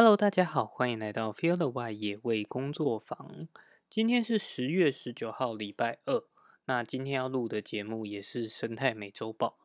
[0.00, 3.48] Hello，大家好，欢迎来到 Feel the Y 野味工作坊。
[3.90, 6.22] 今天是十月十九号，礼拜二。
[6.66, 9.58] 那今天要录的节目也是生态美洲豹。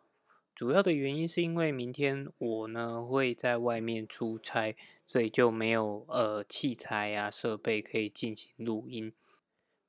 [0.56, 4.76] 主要的原因是因为明天我呢会在外面出差，
[5.06, 9.14] 所以就没有呃器材啊设备可以进行录音。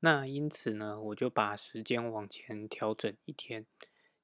[0.01, 3.65] 那因此呢，我就把时间往前调整一天。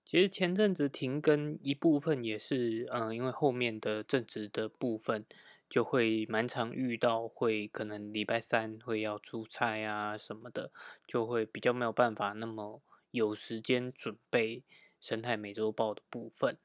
[0.05, 5.25] 其实前阵子停更一部分也是，嗯，因为后面的正职的部分。
[5.71, 10.73] 就会蛮常遇到，会可能礼拜三会要出差啊什么的，
[11.07, 14.65] 就会比较没有办法那么有时间准备
[15.01, 16.59] 生态美洲豹的部分。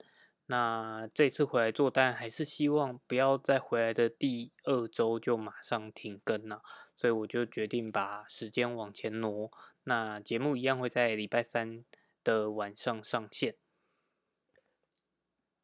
[0.47, 6.61] 那这次回来做，当然还是希望不要再回来的第二周就马上停更了，
[6.95, 9.51] 所以我就决定把时间往前挪。
[9.85, 11.85] 那节目一样会在礼拜三
[12.23, 13.55] 的晚上上线。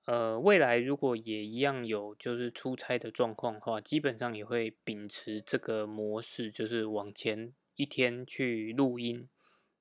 [0.05, 9.29] 呃，未来如果也一样有就是出差的状况的话，基本上也会秉持这个模式，就是往前一天去录音。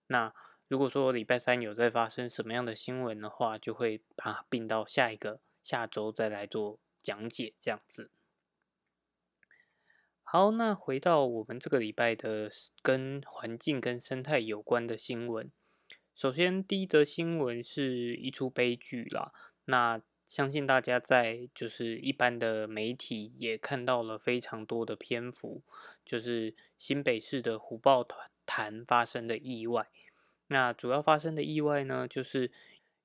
[0.08, 0.32] 那
[0.68, 8.10] 如果说礼拜三有在发生什么样的新闻的话，就会把它并到下一个下周再来做讲解，这样子。
[10.22, 12.50] 好，那回到我们这个礼拜的
[12.82, 15.50] 跟环境跟生态有关的新闻。
[16.14, 19.32] 首先，第一则新闻是一出悲剧啦。
[19.64, 25.60] 那相信大家在就是一般的媒体也看到了非常多的篇幅，
[26.06, 28.06] 就是新北市的虎豹
[28.46, 29.88] 潭发生的意外。
[30.46, 32.52] 那主要发生的意外呢，就是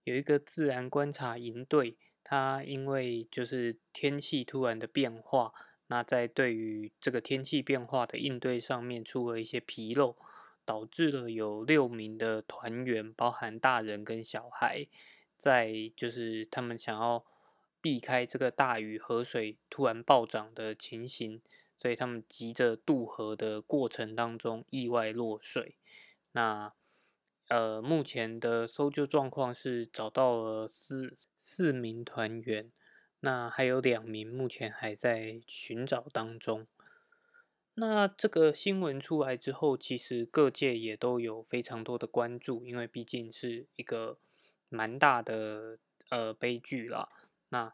[0.03, 5.52] 有一个自然观察营队，它因为就是天气突然的变化，
[5.88, 10.16] 那在对于这个天气变化的应对上面出了一些纰漏，
[10.64, 14.86] 导致了有六名的团员，包含大人跟小孩。
[15.38, 17.25] 在就是他们想要
[17.81, 21.41] 避开这个大雨河水突然暴涨的情形，
[21.75, 25.78] 所以他们急着渡河的过程当中意外落水。
[26.31, 26.74] 那
[27.47, 32.72] 呃，目前的搜救状况是找到了四四名团员，
[33.19, 36.66] 那还有两名目前还在寻找当中。
[37.75, 44.18] 那这个新闻出来之后，其实各界也都有非常多的关注，因为毕竟是一个。
[44.75, 47.09] 蛮大的呃悲剧啦，
[47.50, 47.74] 那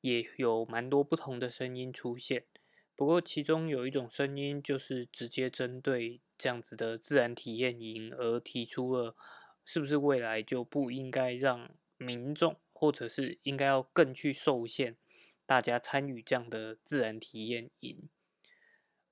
[0.00, 2.46] 也有蛮多不同的声音出现。
[2.96, 9.14] 不过其中有一种声音就是直接针对这样子的自然体验营而提出了，
[9.64, 14.96] 是不是未来就不应该让民众，或者是应该要更去受限
[15.46, 18.08] 大家参与这样的自然体验营？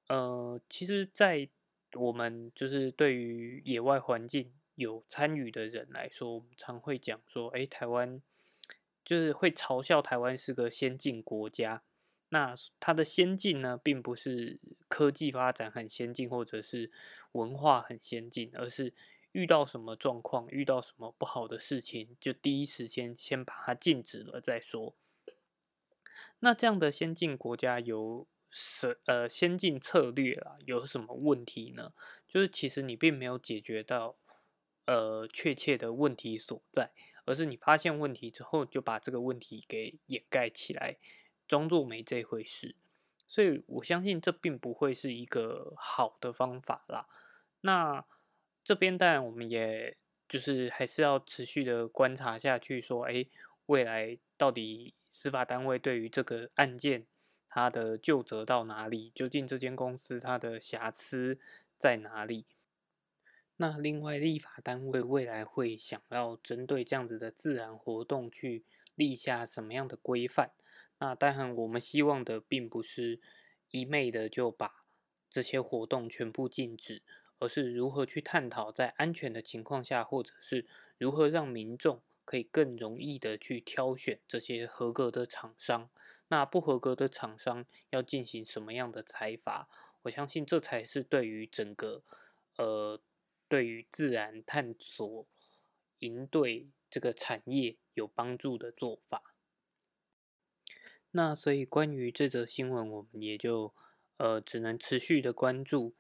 [0.09, 1.49] 呃，其实，在
[1.95, 4.53] 我们就是对于野外环境。
[4.78, 8.22] 有参与的人来说，我们常会讲说，哎，台湾
[9.05, 11.83] 就是会嘲笑台湾是个先进国家。
[12.28, 16.93] 那它的先进呢，并不是科技发展很先进，或者是
[17.33, 18.94] 文化很先进，而是
[19.33, 24.95] 遇到什么状况，遇到什么不好的事情，就第一时间先把它禁止了再说。
[26.39, 30.56] 那这样的先进国家有什呃先进策略啦？
[30.66, 31.93] 有什么问题呢？
[32.28, 34.15] 就是其实你并没有解决到。
[34.88, 36.93] 呃，确切的问题所在，
[37.26, 40.97] 而是你发现问题之后，就把这个问题给掩盖起来，
[41.47, 42.75] 装作没这回事。
[43.27, 47.06] 所以我相信这并不会是一个好的方法啦。
[47.60, 48.03] 那
[48.65, 53.27] 这边当然我们也就是还是要持续的观察下去，说，哎，
[53.66, 57.06] 未来到底司法单位对于这个案件
[57.50, 59.12] 它的就责到哪里？
[59.15, 61.38] 究竟这间公司它的瑕疵
[61.78, 62.47] 在哪里？
[63.61, 68.65] 那另外，立法单位未来会想要针对这样子的自然活动去
[68.95, 70.53] 立下什么样的规范？
[71.01, 73.21] 那当然，我们希望的并不是
[73.73, 74.85] 一昧的就把
[75.29, 77.03] 这些活动全部禁止，
[77.41, 80.65] 而是如何去探讨在安全的情况下，或者是
[80.97, 85.91] 如何让民众可以更容易的去挑选这些合格的厂商。
[86.28, 89.69] 那不合格的厂商要进行什么样的裁罚？
[90.03, 92.04] 我相信这才是对于整个
[92.57, 93.01] 呃。
[93.48, 95.27] 对于自然探索
[96.00, 99.22] 营队这个产业有帮助的做法。
[101.10, 103.74] 那所以关于这则新闻，我们也就
[104.18, 105.95] 呃只能持续的关注，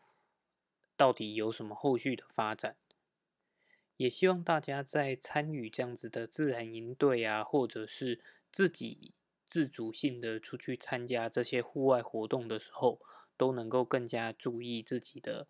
[0.96, 2.76] 到底有什么后续的发展。
[3.96, 8.22] 也希望大家在参与这样子的自然营队啊，或者是
[8.52, 13.00] 自己自主性的出去参加这些户外活动的时候，
[13.36, 15.48] 都能够更加注意自己的。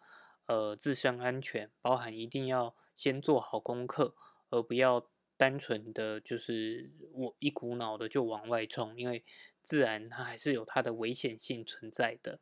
[0.49, 4.15] 呃，自身安全包含一定要先做好功课，
[4.49, 9.23] 而不要单纯的就是我一股脑的就往外冲，因为
[9.63, 12.41] 自然它还是有它的危险性存在的。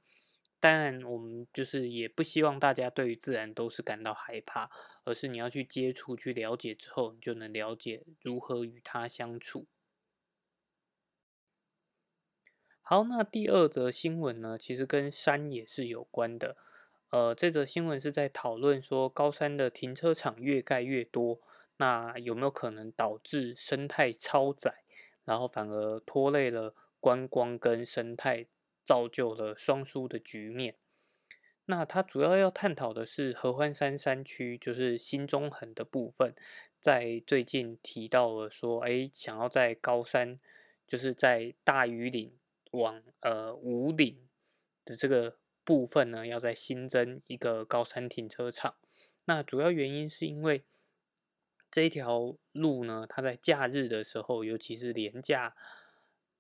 [0.61, 4.70] 当然，我们就是也不希望大家对于自然都是感到害怕，
[5.02, 9.67] 而是你要去接触、去了解之后，你就能了解如何与它相处。
[12.81, 16.56] 好，那第二则新闻呢，其实跟山也是有关的。
[17.11, 21.41] 呃，这则新闻是在讨论说，高山的停车场越盖越多，
[21.76, 24.82] 那有没有可能导致生态超载，
[25.25, 28.47] 然后反而拖累了观光跟生态？
[28.87, 30.76] 造就了双输的局面。
[31.64, 36.32] 那它主要要探讨的是合欢山山区，就是新中横的部分，
[36.79, 40.38] 在最近提到了说，哎，想要在高山，
[40.87, 42.32] 就是在大屿岭
[42.70, 44.17] 往呃五岭
[44.85, 45.37] 的这个
[45.67, 48.77] 部分呢，要再新增一个高山停车场。
[49.27, 50.65] 那主要原因是因为
[51.71, 55.55] 这条路呢，它在假日的时候，尤其是廉价。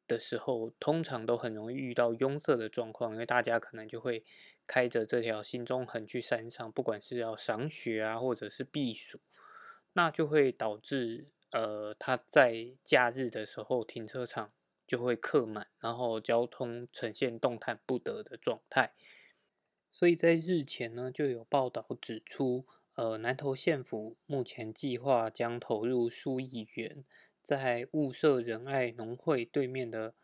[0.08, 4.24] 的时候，通常都很容易遇到拥塞的状况，因为大家可能就会
[4.64, 9.18] 开着这条新中横去山上，不管是要赏雪啊，或者是避暑，
[9.94, 14.52] 那就会导致呃，它在假日的时候停车场
[14.86, 18.94] 就会客满，然后交通呈现动弹不得的状态。
[19.90, 27.04] 所以在日前呢，就有报道指出，呃，南投县府目前计划将投入数亿元。
[27.42, 30.14] 在雾社仁爱农会对面的，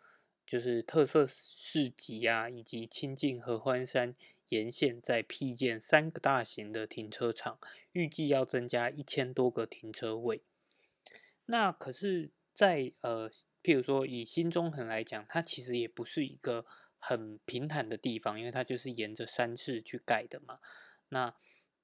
[0.44, 4.16] 就是特色市集啊，以及亲近合欢山
[4.48, 7.58] 沿线，在辟建三个大型的停车场，
[7.92, 10.42] 预计要增加一千多个停车位。
[11.46, 13.30] 那可是，在呃，
[13.62, 16.66] 譬如说以新中横来讲，它其实也不是一个
[17.04, 20.60] 很平坦的地方，因为它就是沿着山势去盖的嘛。
[21.08, 21.34] 那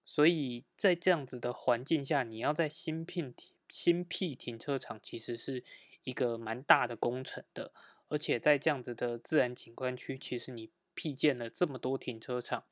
[0.05, 3.35] 所以在这样子的环境下，你要在新聘
[3.69, 5.65] 新辟停车场其实是
[6.05, 7.73] 一个蛮大的工程的，
[8.07, 12.65] 而且在这样子的自然景观区，其实你辟建了这么多停车场，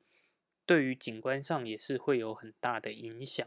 [0.65, 3.45] 对于景观上也是会有很大的影响。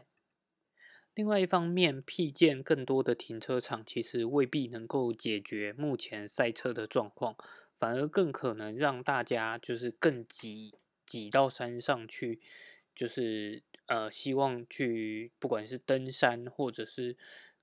[1.13, 7.35] 另外一方面，辟建更多的停车场，其实未必能够解决目前赛车的状况，
[7.81, 10.75] 反而更可能让大家就是更挤
[11.05, 12.39] 挤到山上去，
[12.95, 13.63] 就是。
[13.87, 17.17] 呃，希望去不管是登山或者是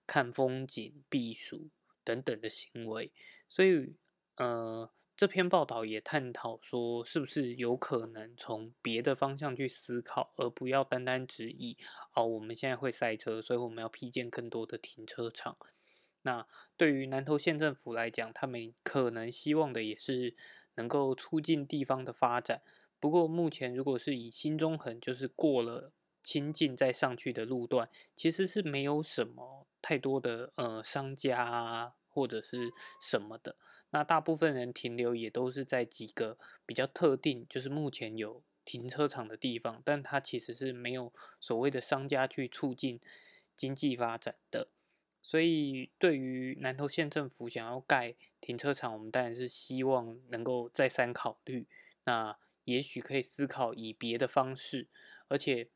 [0.06, 1.70] 看风景、避暑
[2.04, 3.10] 等等的行为，
[3.48, 3.94] 所以
[4.36, 11.78] 呃，这篇报道也探讨说，是不是有可能从别的方向去思考，而不要单单指以
[12.12, 15.56] 哦，我们现在会塞车，所以我们要批建更多的停车场。
[16.28, 16.46] 那
[16.76, 20.36] 对于南投县政府来讲，他们可能希望的也是
[20.74, 22.60] 能够促进地方的发展。
[23.00, 25.92] 不过目前如果是以新中横，就是过了。
[26.20, 32.70] 亲近再上去的路段，其实是没有什么太多的呃商家啊，或者是
[33.00, 33.56] 什么的。
[33.90, 36.36] 那大部分人停留也都是在几个
[36.66, 41.10] 比较特定，就是目前有停车场的地方，但它其实是没有
[41.40, 43.00] 所谓的商家去促进
[43.56, 44.68] 经济发展的。
[45.22, 51.66] 所以，对于南投县政府想要盖停车场，我们当然是希望能够再三考虑。
[52.04, 54.88] 那也许可以思考以别的方式，
[55.28, 55.68] 而且。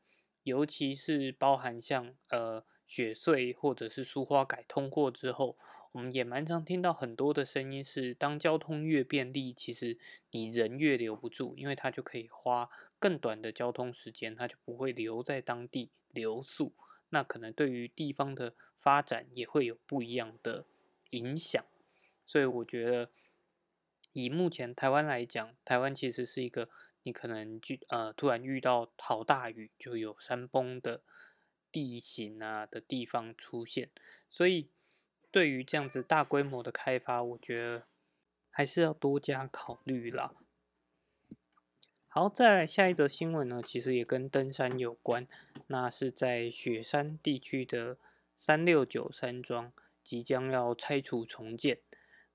[0.45, 5.57] 尤其是包含像呃雪隧或者是苏花改通过之后，
[5.93, 9.97] 我们也蛮常听到很多的声音是，当交通越便利，其实
[10.31, 12.69] 你人越留不住，因为它就可以花
[12.99, 16.73] 更短的交通时间，它就不会留在当地留宿，
[17.13, 20.65] 那可能对于地方的发展也会有不一样的
[21.11, 21.63] 影响。
[22.25, 23.09] 所以我觉得，
[24.11, 26.67] 以目前台湾来讲，台湾其实是一个。
[27.05, 31.01] 你可能就呃突然遇到好大雨，就有山崩的
[31.69, 33.89] 地形啊的地方出现，
[34.29, 34.69] 所以
[35.29, 37.87] 对于这样子大规模的开发，我觉得
[38.49, 40.33] 还是要多加考虑啦。
[42.15, 45.27] 好，再来下一则新闻呢，其实也跟登山有关，
[45.65, 47.97] 那是在雪山地区的
[48.37, 51.79] 三六九山庄即将要拆除重建，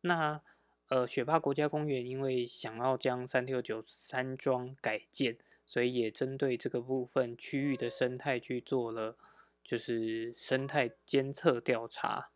[0.00, 0.42] 那。
[0.88, 9.18] 呃，雪霸国家公园因为想要将三六九山庄改建，所以也针对这个部分区域的生态去做了，
[9.62, 12.30] 就是生态监测调查。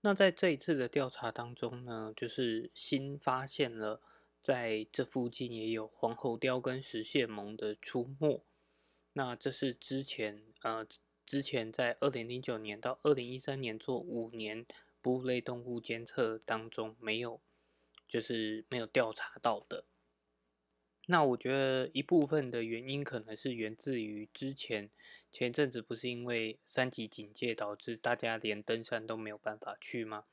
[0.00, 4.02] 那在这一次的调查当中呢，就是新发现了
[4.40, 8.42] 在这附近也有黄喉貂跟石蟹獴的出没。
[9.12, 10.86] 那这是之前呃，
[11.24, 14.66] 之前在二零零九年到二零一三年做五年。
[15.00, 17.40] 哺乳类动物监测当中没有，
[18.08, 19.84] 就是没有调查到的。
[21.06, 24.90] 那我觉得一部分的原因可能是源自于之前
[25.30, 30.24] 前阵子不是因为三级警戒导致大家连登山都没有办法去吗？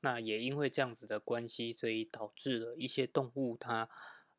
[0.00, 3.88] 那也因为这样子的关系，所以导致了一些动物它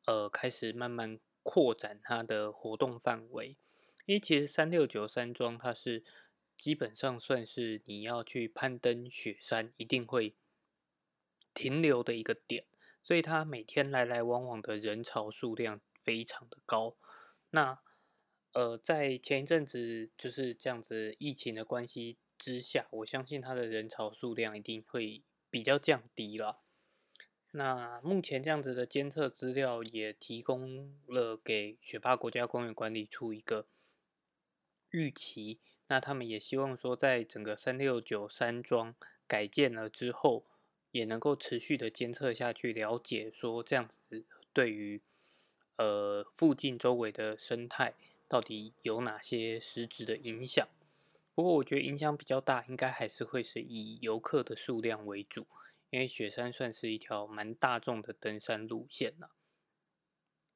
[0.05, 3.57] 呃开始慢慢扩展它的活动范围。
[4.05, 6.03] 因为其实三六九山庄它是
[6.57, 10.35] 基本上算是你要去攀登雪山一定会
[11.53, 12.65] 停留的一个点，
[13.01, 16.95] 所以它每天来来往往的人潮数量非常的高。
[17.51, 17.79] 那
[18.53, 26.61] 呃，在前一阵子就是这样子疫情的关系之下，我相信它的人潮数量一定会比较降低了。
[27.51, 33.67] 那目前这样子的监测资料也提供了给雪霸国家公园管理处一个
[34.91, 38.95] 预期，那他们也希望说，在整个三六九山庄
[39.27, 40.45] 改建了之后，
[40.91, 45.01] 也能够持续的监测下去，了解说这样子对于
[45.77, 47.95] 呃附近周围的生态。
[48.27, 50.67] 到底有哪些实质的影响？
[51.39, 55.47] 不过我觉得影响比较大，应该还是会是以游客的数量为主，
[55.89, 59.31] 因为雪山算是一条蛮大众的登山路线了。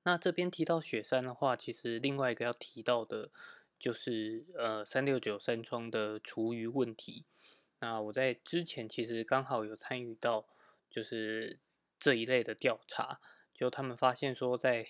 [0.04, 3.32] 那这边提到雪山的话，其实另外一个要提到的，
[3.80, 7.28] 就是呃三六九山庄的厨余问题。
[7.80, 10.50] 那我在之前其实刚好有参与到，
[10.90, 11.62] 就是
[11.98, 13.22] 这一类的调查，
[13.54, 14.86] 就他们发现说在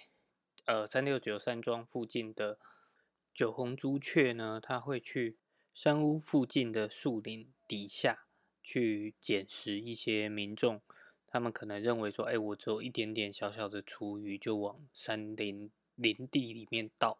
[0.65, 2.57] 呃三六九山庄附近的。
[3.35, 5.39] 九红朱雀呢，它会去
[5.73, 8.27] 山屋附近的树林底下
[8.61, 10.81] 去捡拾一些民众，
[11.25, 17.19] 他们可能认为说，哎，我只有一点点小小的厨余，就往山林林地里面倒。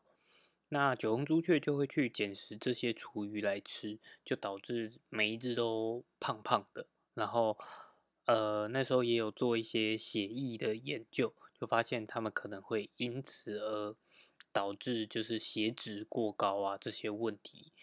[0.70, 6.88] 那九红朱雀就会去捡拾这些厨余来吃，就导致每一只都胖胖的。
[7.16, 7.58] 然后，
[8.26, 13.96] 呃，那时候也有做一些血液的研究，就发现他们可能会因此而。
[14.52, 17.74] 导致就是血脂过高啊这些问题，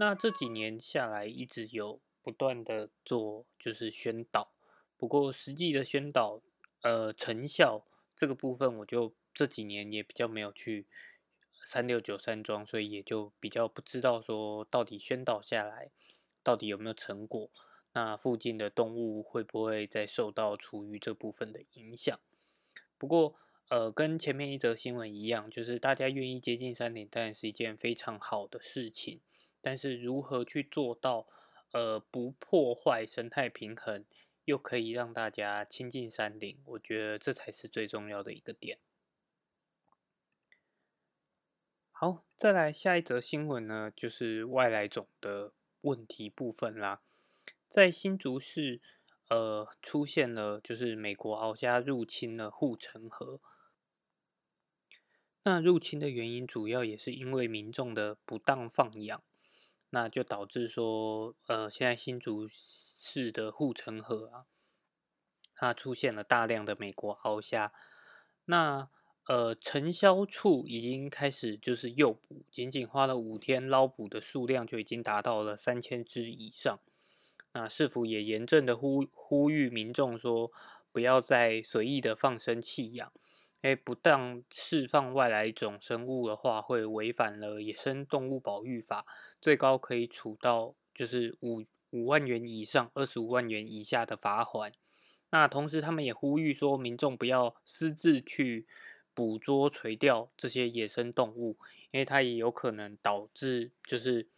[0.00, 4.52] 那这几年下来一直有不断的做就是宣导，
[4.96, 6.40] 不过实际的宣导
[6.82, 7.84] 呃成效
[8.16, 10.86] 这个部分我就这几年也比较没有去
[11.64, 15.90] 三六九山庄，所以也就比较不知道说到底宣导下来
[16.42, 17.50] 到底有没有成果，
[17.92, 22.18] 那附近的动物会不会再受到厨余这部分的影响？
[22.96, 23.34] 不过。
[23.70, 29.20] 呃，跟前面一则新闻一样，就是大家愿意接近山林，当然是一件非常好的事情。
[29.60, 31.26] 但是如何去做到，
[31.72, 34.04] 呃，不破坏生态平衡，
[34.44, 38.78] 又可以让大家亲近山林，我觉得这才是最重要的一个点。
[41.90, 47.02] 好，再来下一则新闻呢，就是外来种的问题部分啦，
[47.66, 48.80] 在新竹市，
[49.28, 53.40] 呃，出现了就是美国鳌虾入侵了护城河。
[55.42, 59.22] 那入侵的原因主要也是因为民众的不当放养，
[59.90, 64.46] 那就导致说，呃，现在新竹市的护城河啊，
[65.54, 67.72] 它出现了大量的美国鳌虾。
[68.44, 68.90] 那
[69.26, 76.78] 呃，承销处已经开始就是诱捕，仅仅花了五天捞捕的数量就已经达到了三千只以上。
[77.52, 80.50] 那市府也严正的呼呼吁民众说，
[80.92, 83.12] 不要再随意的放生弃养。
[83.62, 89.04] 哎，不当释放外来种生物的话，会违反了野生动物保育法，
[89.40, 94.72] 最高可以处到就是五五万元以上二十五万元以下的罚款。
[95.30, 98.66] 那同时，他们也呼吁说，民众不要私自去
[99.12, 101.58] 捕捉、垂钓这些野生动物，
[101.90, 104.28] 因为它也有可能导致就是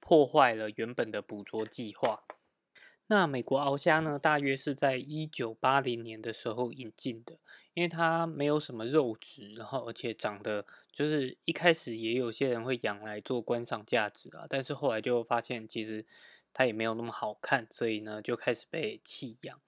[0.00, 2.23] 破坏了原本的捕捉计划。
[3.06, 7.38] 那美国鳌虾呢，大约是在一九八零年的时候引进的，
[7.74, 16.06] 因为它没有什么肉质，然后而且长得就是一开始也有些人会养来做观赏价值啊，但是后来就发现其实
[16.54, 19.60] 它也没有那么好看，所以呢就开始被弃养。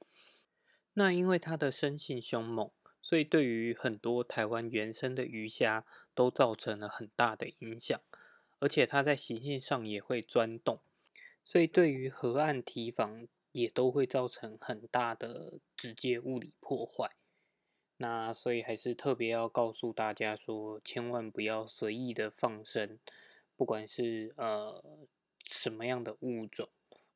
[0.94, 2.70] 那因为它的生性凶猛，
[3.02, 8.00] 所以对于很多台湾原生的鱼虾都造成了很大的影响，
[8.60, 10.80] 而且它在习性上也会钻洞。
[11.46, 17.14] 所以，对于河岸堤防也都会造成很大的直接物理破坏。
[17.98, 22.98] 那所以还是特别要告诉大家说，千万不要随意的放生，
[23.54, 25.06] 不管是呃
[25.44, 26.68] 什么样的物种，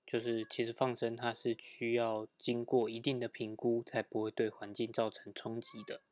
[0.06, 6.02] 就是其实放生它是需要经过一定的评估，才不会对环境造成冲击的。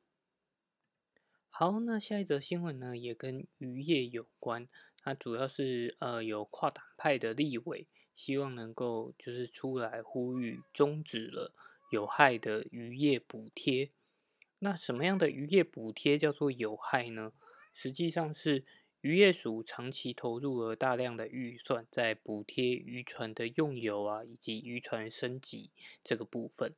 [1.48, 4.68] 好，那下一则新闻呢，也跟渔业有关，
[5.00, 7.86] 它主要是呃有跨党派的立委。
[8.18, 11.52] 希望能够就是出来呼吁终止了
[11.92, 13.90] 有害的渔业补贴。
[14.58, 17.30] 那什么样的渔业补贴叫做有害呢？
[17.72, 18.64] 实际上是
[19.02, 25.70] 渔业署长期投入了大量的预算在补贴渔船的用油啊，以及渔船升级
[26.02, 26.74] 这个部分。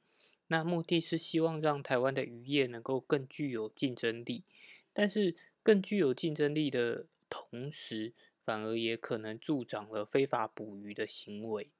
[0.48, 4.44] 那目的是希望让台湾的渔业能够更具有竞争力，
[4.92, 8.12] 但是更具有竞争力的同时，
[8.44, 11.70] 反而也可能助长了非法捕鱼的行为。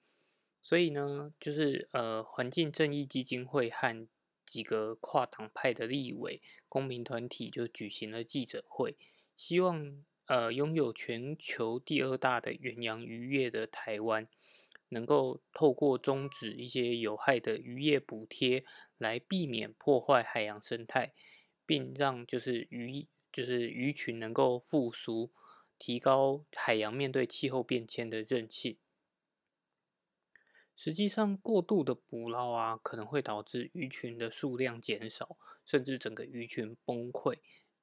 [0.60, 4.06] 所以呢，就是呃，环境正义基金会和
[4.44, 8.96] 几个跨党派的立委、公民团体就举行了记者会，
[9.36, 10.04] 希望。
[10.26, 14.28] 呃，拥有全球第二大的远洋渔业的台湾，
[14.90, 18.64] 能够透过终止一些有害的渔业补贴，
[18.96, 21.12] 来避免破坏海洋生态，
[21.66, 25.32] 并让就是鱼就是鱼群能够复苏，
[25.80, 28.78] 提高海洋面对气候变迁的韧性。
[30.76, 37.38] 实际上，过度的捕捞啊，可能会导致鱼群的数量减少，甚至整个鱼群崩溃。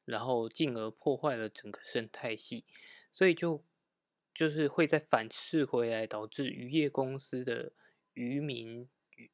[0.05, 2.63] 然后进而破坏了整个生态系，
[3.11, 3.65] 所以就
[4.33, 7.73] 就是会再反噬回来，导致渔业公司的
[8.13, 8.87] 渔民、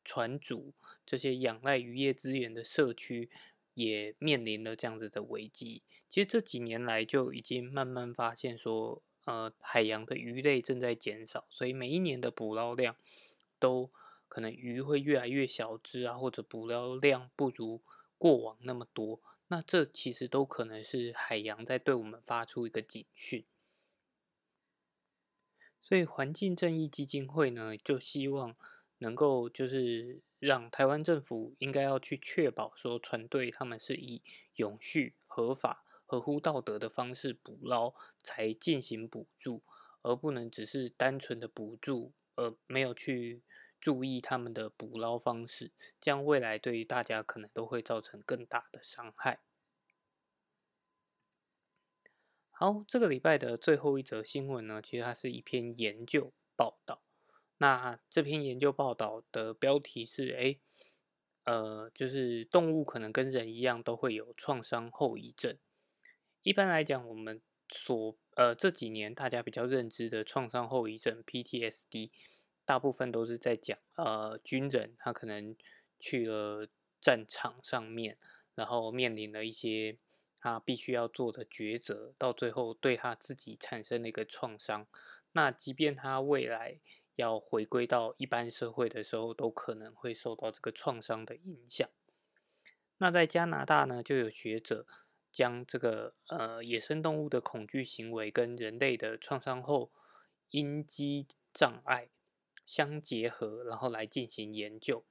[0.04, 0.74] 船主
[1.06, 3.30] 这些仰赖渔业资源的社区
[3.74, 5.84] 也面临了这样子的危机。
[6.10, 12.96] 其实这几年来就已经慢慢发现说，呃，海洋的鱼类正在减少，所以每一年的捕捞量
[13.58, 13.90] 都
[14.28, 17.82] 可能鱼会越来越小只啊，或者捕捞量不如
[18.18, 19.22] 过往那么多。
[19.48, 23.46] 那这其实都可能是海洋在对我们发出一个警讯，
[25.80, 28.56] 所以环境正义基金会呢，就希望
[29.00, 34.22] 能够就是让台湾政府应该要去确保说，船队他们是以
[34.56, 39.64] 永续、合法、合乎道德的方式捕捞才进行补助，
[40.02, 43.44] 而不能只是单纯的补助，而没有去。
[43.84, 49.42] 注意他们的捕捞方式，这样未来对于大家可能都会造成更大的伤害。
[52.50, 57.02] 好，这个礼拜的最后一则新闻呢，其实它是一篇研究报道。
[57.58, 60.58] 那这篇研究报道的标题是：哎，
[61.46, 65.58] 呃，就是动物可能跟人一样都会有创伤后遗症。
[66.42, 72.12] 一般来讲，我们所呃这几年大家比较认知的创伤后遗症 （PTSD）。
[72.66, 75.54] 大部分都是在讲，呃，军人他可能
[76.00, 76.70] 去了
[77.02, 78.18] 战场上面，
[78.56, 79.98] 然后面临了一些
[80.40, 84.88] 他必须要做的抉择，到最后对他自己产生了一个创伤。
[85.34, 86.80] 那即便他未来
[87.16, 91.90] 要回归到一般社会的时候，都可能会受到这个创伤的影响。
[92.98, 94.86] 那在加拿大呢，就有学者
[95.32, 99.92] 将这个呃野生动物的恐惧行为跟人类的创伤后
[100.50, 102.10] 应激障碍。
[102.66, 105.04] 相结合，然后来进行研究。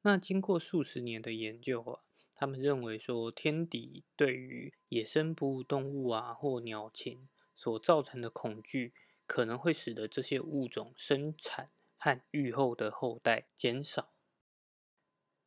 [0.00, 2.00] 那经过数十年的研究啊，
[2.34, 8.94] 他们认为说，天敌对于野生哺乳动物啊或鸟禽所造成的恐惧，
[9.26, 14.12] 可能会使得这些物种生产和育后的后代减少。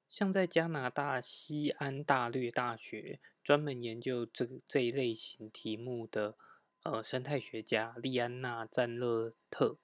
[0.07, 6.35] 像在加拿大西安大略大学专门研究这这一类型题目的
[6.83, 9.77] 呃生态学家利安娜赞勒特。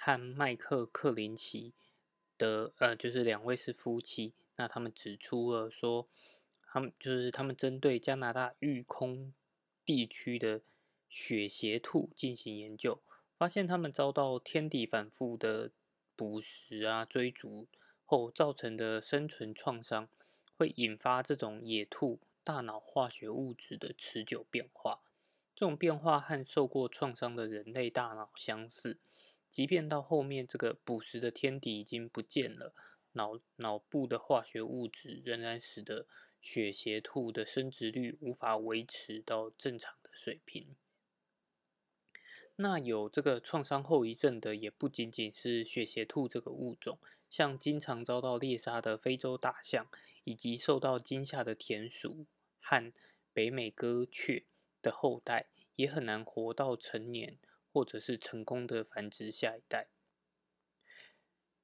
[0.00, 1.74] 和麦克克林奇
[2.38, 4.32] 的呃，就是两位是夫妻。
[4.54, 6.08] 那他们指出了说，
[6.62, 9.34] 他们就是他们针对加拿大育空
[9.84, 10.62] 地区的
[11.08, 13.02] 雪鞋兔进行研究，
[13.38, 15.70] 发现他们遭到天敌反复的
[16.16, 17.68] 捕食啊、追逐
[18.04, 20.08] 后造成的生存创伤，
[20.56, 25.02] 会引发这种野兔大脑化学物质的持久变化。
[25.54, 28.98] 这种变化和受过创伤的人类大脑相似。
[29.48, 32.74] 即便到后面这个捕食的天敌已经不见了，
[33.12, 36.08] 脑脑部的化学物质仍然使得
[36.40, 40.74] 雪鞋兔的生殖率无法维持到正常的水平。
[42.60, 49.88] 那有这个创伤后遗症的也不仅仅是雪鞋兔这个物种，像经常遭到猎杀的非洲大象，
[50.24, 52.26] 以及受到惊吓的田鼠
[52.60, 52.92] 和
[53.32, 54.44] 北美鸽雀
[54.80, 57.38] 的后代，也很难活到成年。
[57.70, 59.88] 或者是成功的繁殖下一代。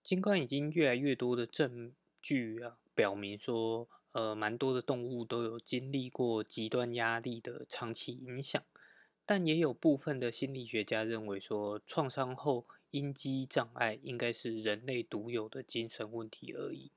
[0.03, 8.63] 尽管已经越来越多的证据啊，表明说，呃，蛮多的动物都有经历过极端压力的长期影响，
[9.27, 16.91] 但也有部分的心理学家认为说，创伤后应激障碍应该是人类独有的精神问题而已。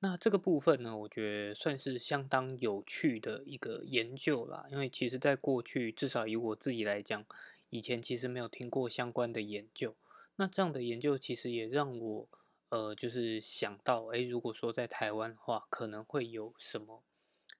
[0.00, 7.24] 那这个部分呢，我觉得算是相当有趣的一个研究啦，因为其实在过去，至少以我自己来讲。
[7.68, 9.96] 以前其实没有听过相关的研究，
[10.36, 12.28] 那这样的研究其实也让我
[12.68, 17.02] 呃，就是想到，哎，如果说在台湾的话，可能会有什么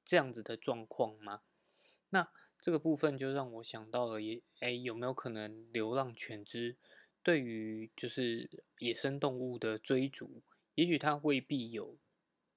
[0.04, 1.40] 这样子的状况吗？
[2.10, 2.28] 那
[2.66, 6.76] 这个部分就让我想到了，也哎有没有可能流浪犬只
[7.22, 8.50] 对于就是
[8.80, 10.42] 野生动物的追逐，
[10.74, 11.96] 也许它未必有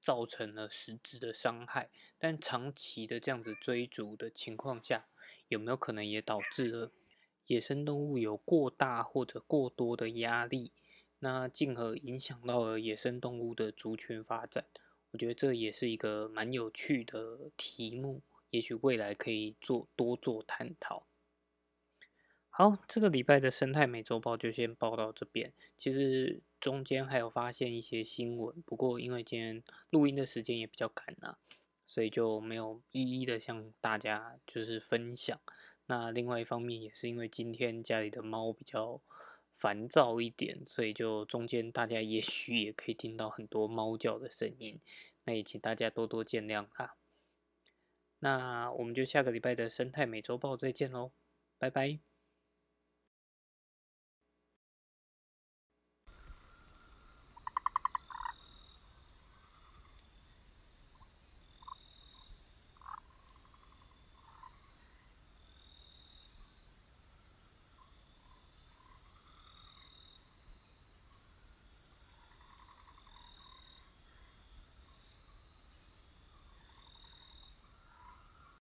[0.01, 5.05] 造成了实质的伤害，但长期的这样子追逐的情况下，
[5.47, 6.91] 有没有可能也导致了
[7.45, 10.71] 野生动物有过大或者过多的压力？
[11.19, 14.65] 那进而影响到了野生动物的族群发展，
[15.11, 21.05] 我觉得这也是一个蛮有趣的题目，也许未来可以做多做探讨。
[22.49, 25.53] 好，这个礼拜的生态美洲报就先报到这边。
[25.77, 31.37] 其实中间还有发现一些新闻，不过因为今天录音的时间也比较赶啊，
[31.85, 35.39] 所以就没有一一的向大家就是分享。
[35.85, 39.01] 那另外一方面也是因为今天家里的猫比较。
[39.59, 44.79] 烦躁一点，所以就中间大家也许也可以听到很多猫叫的声音，
[45.25, 46.95] 那也请大家多多见谅啊。
[48.19, 51.11] 那我们就下个礼拜的生态美洲豹再见喽，
[51.57, 52.08] 拜拜。